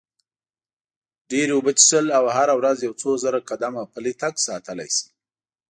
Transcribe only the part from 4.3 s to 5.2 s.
ساتلی شي.